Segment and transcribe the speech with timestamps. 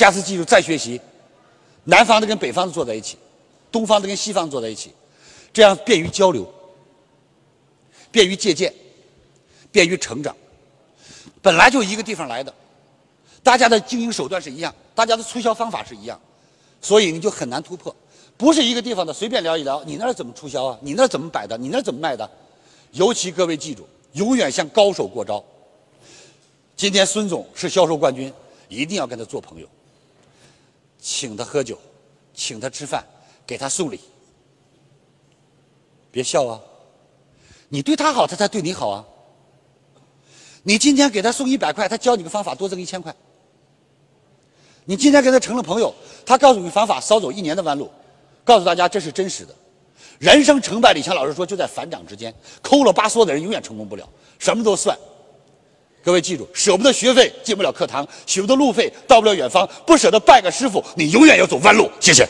[0.00, 0.98] 下次记住再学习，
[1.84, 3.18] 南方的跟北方的坐在一起，
[3.70, 4.94] 东方的跟西方坐在一起，
[5.52, 6.50] 这样便于交流，
[8.10, 8.72] 便于借鉴，
[9.70, 10.34] 便于成长。
[11.42, 12.50] 本来就一个地方来的，
[13.42, 16.18] 大家的经营手段是一样，大家的促销方法是一样，
[16.80, 17.94] 所以你就很难突破。
[18.38, 20.78] 不是一个地方的，随便聊一聊，你那儿怎么促销啊？
[20.80, 21.58] 你那儿怎么摆的？
[21.58, 22.26] 你那儿怎么卖的？
[22.92, 25.44] 尤其各位记住，永远向高手过招。
[26.74, 28.32] 今天孙总是销售冠军，
[28.70, 29.68] 一定要跟他做朋友，
[31.00, 31.78] 请他喝酒，
[32.34, 33.04] 请他吃饭，
[33.46, 34.00] 给他送礼。
[36.10, 36.60] 别笑啊！
[37.68, 39.04] 你对他好，他才对你好啊。
[40.62, 43.14] 你今天给他送一百块，他教你个方法，多挣一千块。
[44.84, 45.94] 你今天跟他成了朋友，
[46.26, 47.90] 他告诉你方法，少走一年的弯路。
[48.44, 49.54] 告诉大家，这是真实的。
[50.18, 52.34] 人生成败，李强老师说，就在反掌之间。
[52.60, 54.06] 抠了八嗦的人永远成功不了，
[54.38, 54.98] 什么都算。
[56.02, 61.90] 各位记住，舍不得学费进不了课堂，舍不得路费到不了远方，不舍得拜个师傅，你永远要走弯路。
[62.00, 62.26] 谢谢。